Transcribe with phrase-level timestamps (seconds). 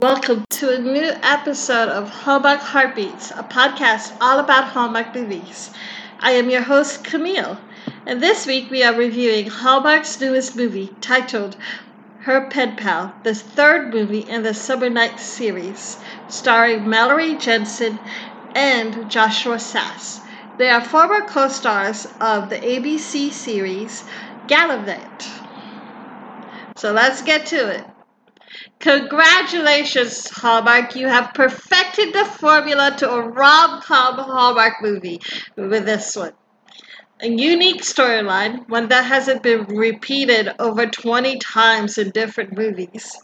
[0.00, 5.70] Welcome to a new episode of Hallmark Heartbeats, a podcast all about Hallmark movies.
[6.20, 7.58] I am your host, Camille,
[8.06, 11.56] and this week we are reviewing Hallmark's newest movie titled
[12.20, 17.98] Her Pen Pal, the third movie in the Summer Nights series, starring Mallory Jansen
[18.54, 20.20] and Joshua Sasse.
[20.58, 24.04] They are former co stars of the ABC series
[24.46, 25.26] Galavant.
[26.76, 27.84] So let's get to it.
[28.80, 30.94] Congratulations, Hallmark.
[30.94, 35.20] You have perfected the formula to a rom com Hallmark movie
[35.56, 36.32] with this one.
[37.20, 43.16] A unique storyline, one that hasn't been repeated over 20 times in different movies.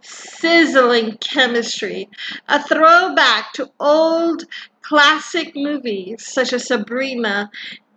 [0.00, 2.08] Sizzling chemistry,
[2.48, 4.44] a throwback to old
[4.80, 7.50] classic movies such as Sabrina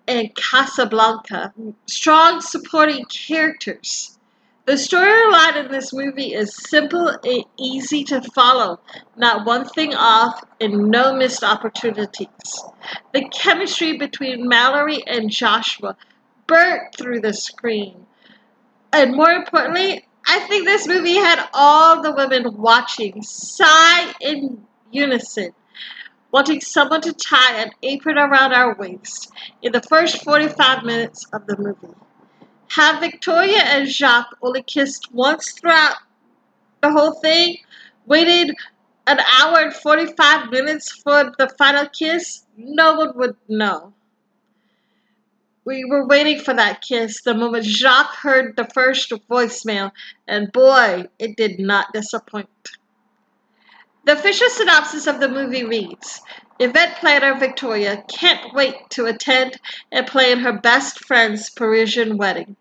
[0.06, 1.54] and Casablanca.
[1.88, 4.15] Strong supporting characters
[4.66, 8.80] the storyline in this movie is simple and easy to follow,
[9.16, 12.28] not one thing off, and no missed opportunities.
[13.14, 15.96] The chemistry between Mallory and Joshua
[16.48, 18.08] burnt through the screen.
[18.92, 25.52] And more importantly, I think this movie had all the women watching sigh in unison,
[26.32, 31.46] wanting someone to tie an apron around our waist in the first 45 minutes of
[31.46, 31.96] the movie.
[32.70, 35.96] Have Victoria and Jacques only kissed once throughout
[36.82, 37.58] the whole thing?
[38.06, 38.56] Waited
[39.08, 42.44] an hour and 45 minutes for the final kiss?
[42.58, 43.94] No one would know.
[45.64, 49.92] We were waiting for that kiss the moment Jacques heard the first voicemail,
[50.28, 52.50] and boy, it did not disappoint.
[54.06, 56.22] The official synopsis of the movie reads
[56.60, 59.60] Event planner Victoria can't wait to attend
[59.92, 62.56] and plan her best friend's Parisian wedding.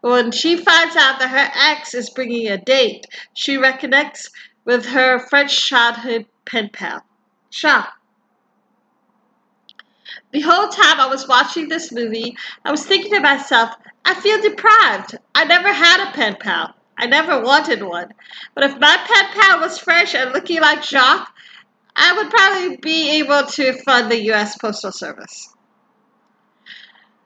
[0.00, 4.30] When she finds out that her ex is bringing a date, she reconnects
[4.64, 7.04] with her French childhood pen pal,
[7.52, 7.94] Jacques.
[10.32, 14.40] The whole time I was watching this movie, I was thinking to myself, I feel
[14.40, 15.16] deprived.
[15.34, 16.74] I never had a pen pal.
[16.98, 18.12] I never wanted one.
[18.54, 21.32] But if my pen pal was French and looking like Jacques,
[22.00, 24.56] I would probably be able to fund the U.S.
[24.56, 25.52] Postal Service.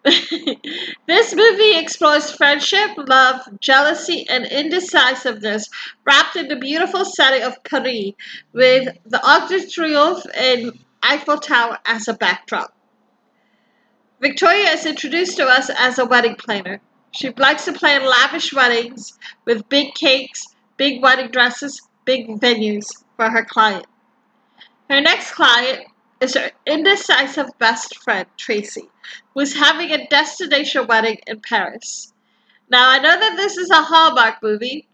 [0.04, 5.68] this movie explores friendship, love, jealousy, and indecisiveness
[6.04, 8.12] wrapped in the beautiful setting of Paris
[8.52, 12.74] with the Arc de Triomphe and Eiffel Tower as a backdrop.
[14.20, 16.80] Victoria is introduced to us as a wedding planner.
[17.12, 20.46] She likes to plan lavish weddings with big cakes,
[20.78, 23.86] big wedding dresses, big venues for her client.
[24.92, 25.86] Her next client
[26.20, 28.90] is her indecisive best friend, Tracy,
[29.32, 32.12] who is having a destination wedding in Paris.
[32.68, 34.86] Now, I know that this is a Hallmark movie,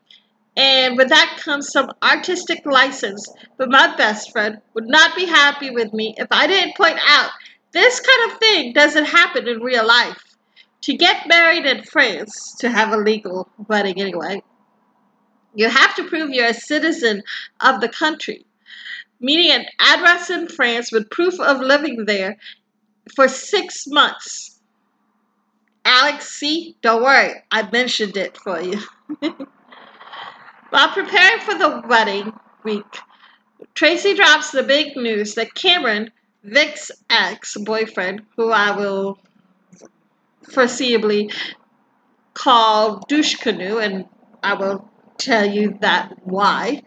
[0.56, 5.70] and with that comes some artistic license, but my best friend would not be happy
[5.70, 7.30] with me if I didn't point out
[7.72, 10.36] this kind of thing doesn't happen in real life.
[10.82, 14.44] To get married in France, to have a legal wedding anyway,
[15.56, 17.24] you have to prove you're a citizen
[17.58, 18.44] of the country
[19.20, 22.36] meaning an address in France with proof of living there
[23.14, 24.60] for six months.
[25.84, 28.78] Alex, see, don't worry, I mentioned it for you.
[30.70, 32.84] While preparing for the wedding week,
[33.74, 36.10] Tracy drops the big news that Cameron,
[36.44, 39.18] Vic's ex boyfriend, who I will
[40.44, 41.32] foreseeably
[42.34, 44.06] call douche canoe, and
[44.42, 46.82] I will tell you that why,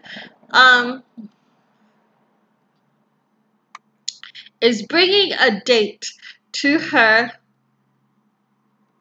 [0.51, 1.03] um,
[4.61, 6.13] is bringing a date
[6.53, 7.31] to her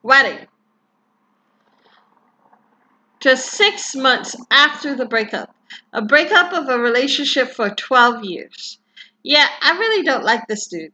[0.03, 0.47] wedding.
[3.21, 5.55] Just six months after the breakup.
[5.93, 8.79] A breakup of a relationship for 12 years.
[9.23, 10.93] Yeah, I really don't like this dude.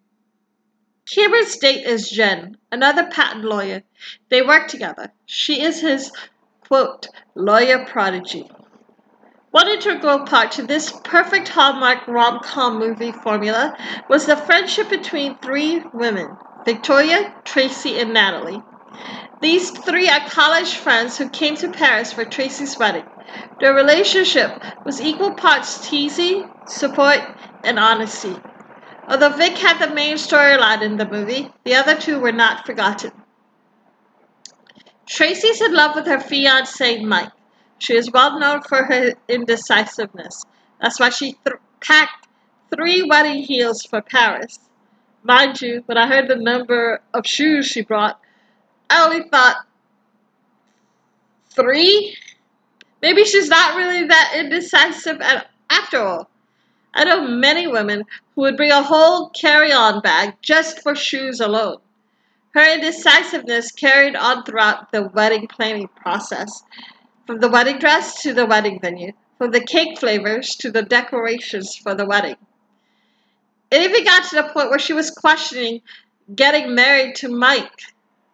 [1.08, 3.84] Cameron's date is Jen, another patent lawyer.
[4.28, 5.12] They work together.
[5.24, 6.10] She is his,
[6.66, 7.06] quote,
[7.36, 8.50] lawyer prodigy.
[9.56, 13.74] One integral part to this perfect Hallmark rom com movie formula
[14.06, 16.36] was the friendship between three women
[16.66, 18.60] Victoria, Tracy, and Natalie.
[19.40, 23.06] These three are college friends who came to Paris for Tracy's wedding.
[23.58, 27.20] Their relationship was equal parts teasing, support,
[27.64, 28.36] and honesty.
[29.08, 33.10] Although Vic had the main storyline in the movie, the other two were not forgotten.
[35.08, 37.30] Tracy's in love with her fiance Mike.
[37.78, 40.44] She is well known for her indecisiveness.
[40.80, 42.26] That's why she th- packed
[42.74, 44.58] three wedding heels for Paris.
[45.22, 48.20] Mind you, when I heard the number of shoes she brought,
[48.88, 49.56] I only thought
[51.50, 52.16] three?
[53.02, 56.30] Maybe she's not really that indecisive at After all,
[56.94, 61.40] I know many women who would bring a whole carry on bag just for shoes
[61.40, 61.78] alone.
[62.54, 66.62] Her indecisiveness carried on throughout the wedding planning process,
[67.26, 71.76] from the wedding dress to the wedding venue, from the cake flavors to the decorations
[71.76, 72.36] for the wedding.
[73.70, 75.82] It even got to the point where she was questioning
[76.34, 77.80] getting married to Mike.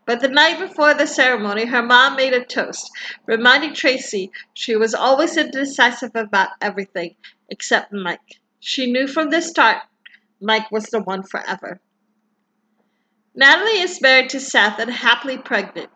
[0.04, 2.90] But the night before the ceremony, her mom made a toast,
[3.26, 7.14] reminding Tracy she was always indecisive about everything
[7.48, 8.40] except Mike.
[8.60, 9.82] She knew from the start
[10.40, 11.80] Mike was the one forever.
[13.34, 15.88] Natalie is married to Seth and happily pregnant.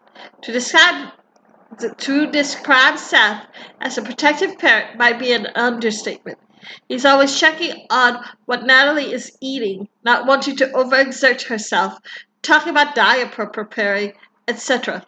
[0.42, 1.12] To describe,
[1.78, 3.46] to describe Seth
[3.80, 6.38] as a protective parent might be an understatement.
[6.88, 11.98] He's always checking on what Natalie is eating, not wanting to overexert herself,
[12.42, 14.14] talking about diaper preparing,
[14.48, 15.06] etc.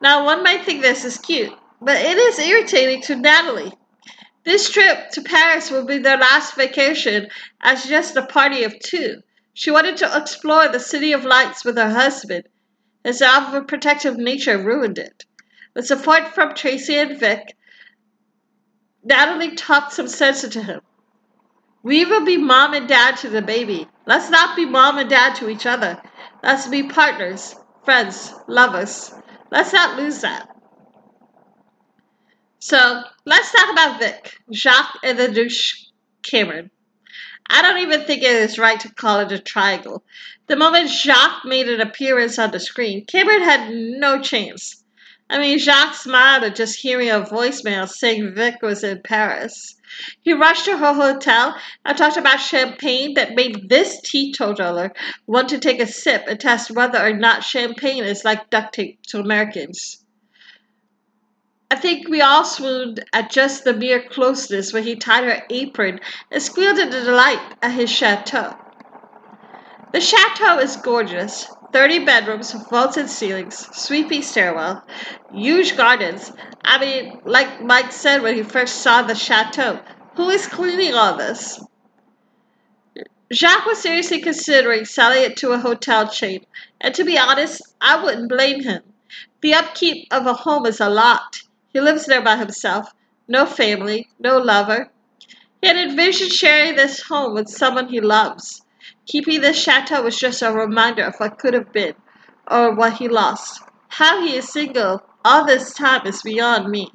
[0.00, 3.72] Now, one might think this is cute, but it is irritating to Natalie.
[4.44, 7.28] This trip to Paris will be their last vacation
[7.60, 9.22] as just a party of two.
[9.54, 12.44] She wanted to explore the City of Lights with her husband.
[13.02, 15.24] His overprotective nature ruined it.
[15.76, 17.54] With support from Tracy and Vic,
[19.04, 20.80] Natalie talked some sense into him.
[21.82, 23.86] We will be mom and dad to the baby.
[24.06, 26.00] Let's not be mom and dad to each other.
[26.42, 29.12] Let's be partners, friends, lovers.
[29.50, 30.48] Let's not lose that.
[32.58, 35.88] So let's talk about Vic, Jacques, and the douche
[36.22, 36.70] Cameron.
[37.50, 40.04] I don't even think it is right to call it a triangle.
[40.46, 44.82] The moment Jacques made an appearance on the screen, Cameron had no chance.
[45.28, 49.74] I mean, Jacques smiled at just hearing a voicemail saying Vic was in Paris.
[50.22, 54.92] He rushed to her hotel and talked about champagne that made this teetotaler
[55.26, 59.02] want to take a sip and test whether or not champagne is like duct tape
[59.08, 60.04] to Americans.
[61.70, 65.98] I think we all swooned at just the mere closeness when he tied her apron
[66.30, 68.56] and squealed in delight at his chateau.
[69.92, 71.46] The chateau is gorgeous.
[71.72, 74.82] 30 bedrooms, vaulted ceilings, sweeping stairwell,
[75.32, 76.32] huge gardens.
[76.64, 79.80] I mean, like Mike said when he first saw the chateau,
[80.14, 81.60] who is cleaning all this?
[83.32, 86.46] Jacques was seriously considering selling it to a hotel chain,
[86.80, 88.82] and to be honest, I wouldn't blame him.
[89.40, 91.42] The upkeep of a home is a lot.
[91.72, 92.92] He lives there by himself,
[93.28, 94.90] no family, no lover.
[95.60, 98.62] He had envisioned sharing this home with someone he loves.
[99.06, 101.94] Keeping this chateau was just a reminder of what could have been,
[102.50, 103.62] or what he lost.
[103.88, 106.90] How he is single all this time is beyond me.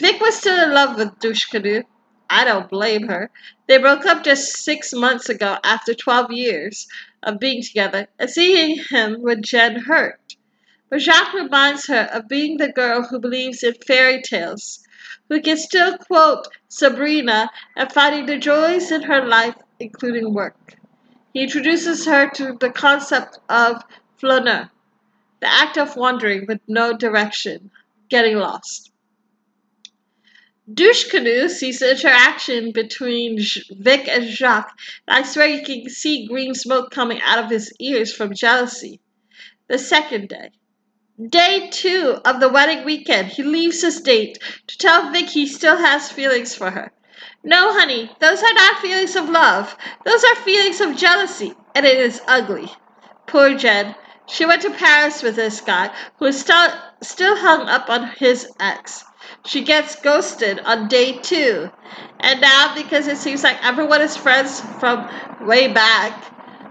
[0.00, 1.84] Vic was still in love with Douche Canoe.
[2.28, 3.30] I don't blame her.
[3.68, 6.88] They broke up just six months ago after 12 years
[7.22, 10.34] of being together, and seeing him with Jen hurt.
[10.90, 14.80] But Jacques reminds her of being the girl who believes in fairy tales,
[15.28, 20.76] who can still quote Sabrina and finding the joys in her life including work.
[21.32, 23.82] He introduces her to the concept of
[24.20, 24.70] flâneur,
[25.40, 27.70] the act of wandering with no direction,
[28.08, 28.90] getting lost.
[30.72, 33.38] Douche Canoe sees the interaction between
[33.70, 37.72] Vic and Jacques, and I swear you can see green smoke coming out of his
[37.78, 39.00] ears from jealousy.
[39.68, 40.50] The second day.
[41.26, 45.76] Day two of the wedding weekend, he leaves his date to tell Vic he still
[45.76, 46.92] has feelings for her.
[47.44, 49.76] No, honey, those are not feelings of love.
[50.04, 52.70] Those are feelings of jealousy, and it is ugly.
[53.26, 53.94] Poor Jen.
[54.26, 56.68] She went to Paris with this guy who is still,
[57.02, 59.04] still hung up on his ex.
[59.46, 61.70] She gets ghosted on day two.
[62.20, 65.08] And now, because it seems like everyone is friends from
[65.40, 66.12] way back,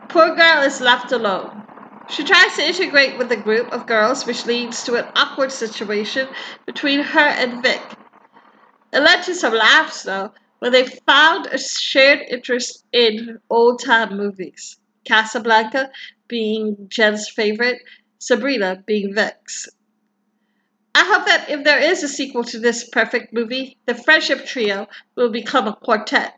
[0.09, 1.63] poor girl is left alone.
[2.09, 6.27] She tries to integrate with a group of girls, which leads to an awkward situation
[6.65, 7.81] between her and Vic.
[8.97, 14.17] It led to some laughs, though, when they found a shared interest in old time
[14.17, 14.79] movies.
[15.05, 15.91] Casablanca
[16.27, 17.83] being Jen's favorite,
[18.17, 19.69] Sabrina being Vic's.
[20.95, 24.87] I hope that if there is a sequel to this perfect movie, the friendship trio
[25.15, 26.33] will become a quartet.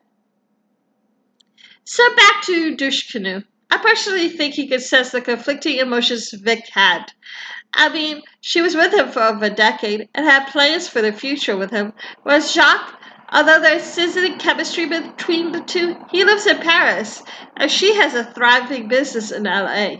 [1.86, 3.44] So back to Douche Canoe.
[3.72, 7.06] I personally think he could sense the conflicting emotions Vic had.
[7.74, 11.12] I mean, she was with him for over a decade and had plans for the
[11.12, 13.00] future with him, whereas Jacques
[13.32, 17.22] Although there's sizzling chemistry between the two, he lives in Paris,
[17.56, 19.98] and she has a thriving business in LA.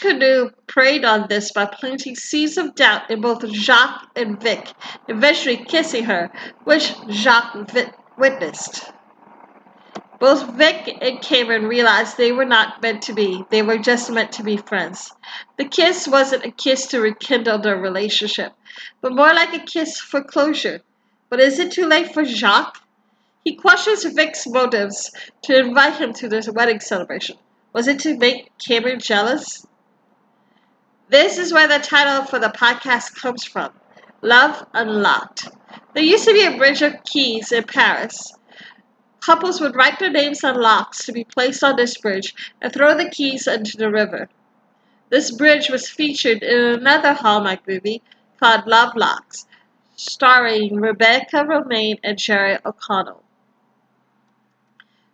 [0.00, 4.72] Canoe preyed on this by planting seeds of doubt in both Jacques and Vic,
[5.06, 6.32] eventually kissing her,
[6.64, 7.54] which Jacques
[8.18, 8.90] witnessed.
[10.20, 13.42] Both Vic and Cameron realized they were not meant to be.
[13.48, 15.10] They were just meant to be friends.
[15.56, 18.52] The kiss wasn't a kiss to rekindle their relationship,
[19.00, 20.82] but more like a kiss for closure.
[21.30, 22.82] But is it too late for Jacques?
[23.44, 25.10] He questions Vic's motives
[25.44, 27.38] to invite him to this wedding celebration.
[27.72, 29.66] Was it to make Cameron jealous?
[31.08, 33.72] This is where the title for the podcast comes from
[34.20, 35.48] Love Unlocked.
[35.94, 38.34] There used to be a bridge of keys in Paris.
[39.20, 42.96] Couples would write their names on locks to be placed on this bridge and throw
[42.96, 44.28] the keys into the river.
[45.10, 48.02] This bridge was featured in another Hallmark movie
[48.38, 49.46] called Love Locks,
[49.96, 53.22] starring Rebecca Romijn and Jerry O'Connell.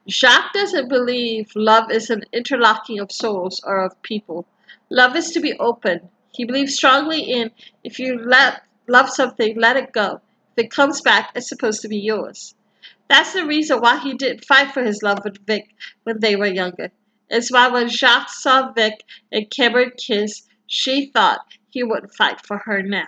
[0.09, 4.47] Jacques doesn't believe love is an interlocking of souls or of people.
[4.91, 6.09] Love is to be open.
[6.31, 7.51] He believes strongly in
[7.83, 10.21] if you let love something, let it go.
[10.57, 12.55] If it comes back, it's supposed to be yours.
[13.09, 16.47] That's the reason why he didn't fight for his love with Vic when they were
[16.47, 16.91] younger.
[17.29, 22.59] It's why when Jacques saw Vic and Cameron kiss, she thought he would fight for
[22.59, 23.07] her now.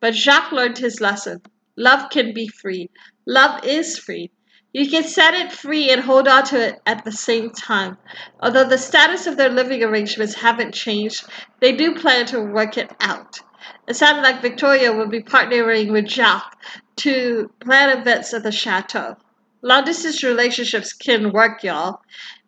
[0.00, 1.42] But Jacques learned his lesson.
[1.76, 2.90] Love can be free.
[3.26, 4.30] Love is free.
[4.72, 7.96] You can set it free and hold on to it at the same time.
[8.40, 11.24] Although the status of their living arrangements haven't changed,
[11.60, 13.40] they do plan to work it out.
[13.88, 16.56] It sounded like Victoria will be partnering with Jacques
[16.96, 19.16] to plan events at the chateau.
[19.62, 22.00] Long distance relationships can work, y'all.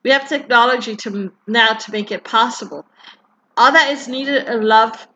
[0.03, 2.87] We have technology to now to make it possible.
[3.57, 5.09] All that is needed is love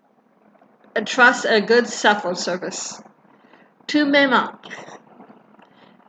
[0.95, 3.01] and trust and a good cell phone service.
[3.89, 4.59] To Mema.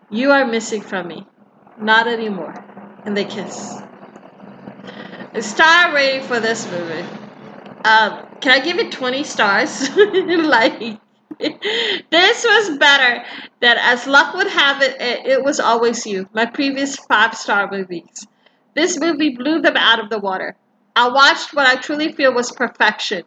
[0.09, 1.25] You are missing from me.
[1.79, 2.53] Not anymore.
[3.05, 3.77] And they kiss.
[5.33, 7.07] A star rating for this movie.
[7.85, 9.89] Um, can I give it 20 stars?
[9.97, 10.99] like,
[12.09, 13.23] this was better
[13.61, 17.69] than As Luck Would Have It, it, it was Always You, my previous five star
[17.71, 18.27] movies.
[18.75, 20.55] This movie blew them out of the water.
[20.95, 23.23] I watched what I truly feel was perfection.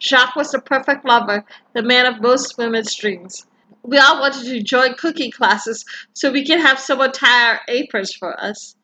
[0.00, 1.44] Jacques was the perfect lover,
[1.74, 3.46] the man of most women's dreams
[3.86, 8.12] we all wanted to join cooking classes so we could have someone tie our aprons
[8.12, 8.74] for us.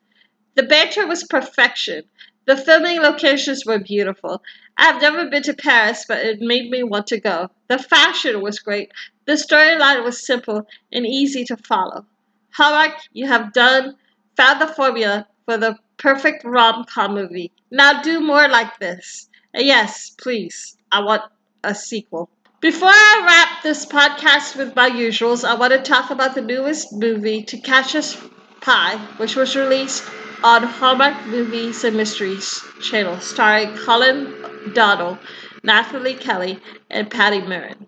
[0.55, 2.03] The banter was perfection.
[2.45, 4.41] The filming locations were beautiful.
[4.77, 7.49] I have never been to Paris, but it made me want to go.
[7.67, 8.91] The fashion was great.
[9.25, 12.05] The storyline was simple and easy to follow.
[12.51, 13.95] Hallmark, you have done,
[14.35, 17.51] found the formula for the perfect rom com movie.
[17.71, 19.29] Now do more like this.
[19.53, 21.23] Yes, please, I want
[21.63, 22.29] a sequel.
[22.59, 26.93] Before I wrap this podcast with my usuals, I want to talk about the newest
[26.93, 30.03] movie, To Catch a Spy, which was released
[30.43, 34.33] on Hallmark Movies and Mysteries channel, starring Colin
[34.73, 35.19] Donnell,
[35.63, 37.87] Nathalie Kelly, and Patti Murin.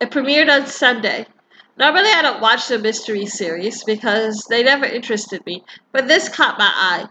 [0.00, 1.26] It premiered on Sunday.
[1.76, 6.58] Normally, I don't watch the mystery series because they never interested me, but this caught
[6.58, 7.06] my eye.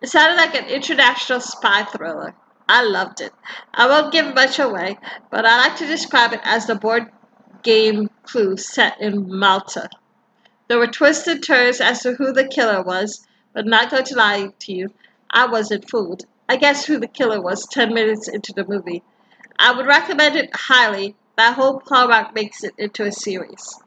[0.00, 2.34] It sounded like an international spy thriller.
[2.68, 3.32] I loved it.
[3.74, 4.98] I won't give much away,
[5.30, 7.10] but I like to describe it as the board
[7.62, 9.88] game clue set in Malta.
[10.68, 14.16] There were twists and turns as to who the killer was, but not going to
[14.16, 14.88] lie to you,
[15.30, 16.24] I wasn't fooled.
[16.48, 19.02] I guessed who the killer was 10 minutes into the movie.
[19.58, 21.16] I would recommend it highly.
[21.36, 23.80] That whole Hallmark makes it into a series.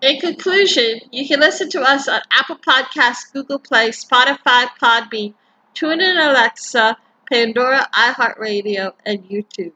[0.00, 5.34] In conclusion, you can listen to us on Apple Podcasts, Google Play, Spotify, Podbean,
[5.74, 6.96] TuneIn Alexa,
[7.30, 9.72] Pandora, iHeartRadio, and YouTube.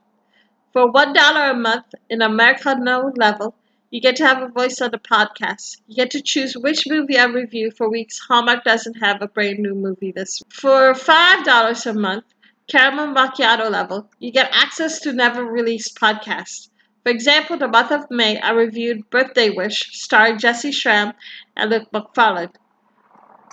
[0.74, 3.54] For $1 a month in Americano level,
[3.90, 5.80] you get to have a voice on the podcast.
[5.86, 9.58] You get to choose which movie I review for weeks Hallmark doesn't have a brand
[9.58, 10.52] new movie this week.
[10.52, 12.24] For $5 a month,
[12.68, 16.68] caramel macchiato level, you get access to never released podcasts.
[17.02, 21.14] For example, the month of May, I reviewed Birthday Wish, starring Jessy Schram
[21.56, 22.52] and Luke Macfarlane.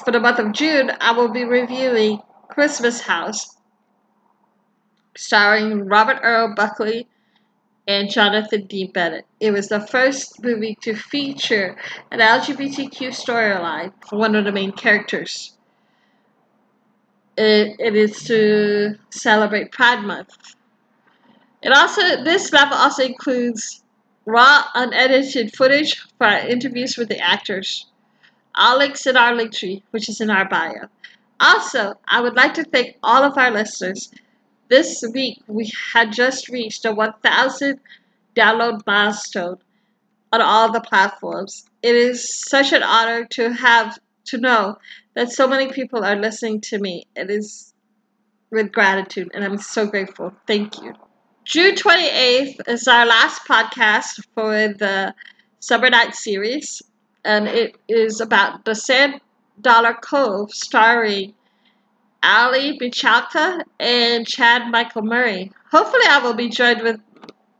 [0.03, 3.57] For the month of June, I will be reviewing Christmas House,
[5.15, 7.07] starring Robert Earl Buckley
[7.87, 8.85] and Jonathan D.
[8.85, 9.25] Bennett.
[9.39, 11.75] It was the first movie to feature
[12.11, 15.57] an LGBTQ storyline for one of the main characters.
[17.35, 20.37] It, it is to celebrate Pride Month.
[21.61, 23.83] It also this map also includes
[24.25, 27.85] raw, unedited footage for our interviews with the actors.
[28.55, 30.87] All links in our link tree, which is in our bio.
[31.39, 34.11] Also, I would like to thank all of our listeners
[34.69, 37.79] this week, we had just reached a 1,000
[38.35, 39.57] download milestone
[40.31, 41.65] on all the platforms.
[41.81, 44.77] It is such an honor to have to know
[45.15, 47.07] that so many people are listening to me.
[47.15, 47.73] It is
[48.51, 50.33] with gratitude, and I'm so grateful.
[50.45, 50.93] Thank you.
[51.49, 55.15] June 28th is our last podcast for the
[55.59, 56.83] Summer Night series,
[57.25, 59.19] and it is about the Sand
[59.59, 61.33] Dollar Cove starring
[62.23, 65.51] Aly Michalka and Chad Michael Murray.
[65.71, 67.01] Hopefully, I will be joined with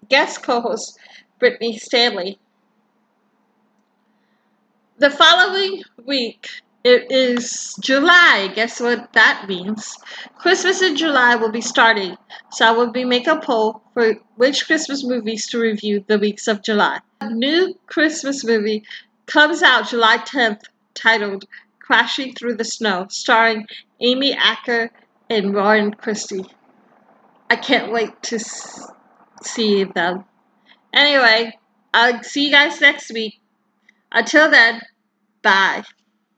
[0.08, 0.96] guest co host
[1.40, 2.38] Brittany Stanley.
[5.00, 6.48] The following week,
[6.84, 8.52] it is July.
[8.56, 9.98] Guess what that means?
[10.38, 12.16] Christmas in July will be starting,
[12.52, 16.48] so I will be making a poll for which Christmas movies to review the weeks
[16.48, 17.00] of July.
[17.22, 18.84] A new Christmas movie
[19.26, 20.62] comes out July 10th
[20.94, 21.46] titled
[21.80, 23.68] Crashing Through the Snow, starring
[24.00, 24.90] Amy Acker
[25.30, 26.46] and Warren Christie.
[27.50, 28.40] I can't wait to
[29.44, 30.24] see them.
[30.94, 31.58] Anyway,
[31.94, 33.40] I'll see you guys next week.
[34.12, 34.82] Until then,
[35.42, 35.84] bye.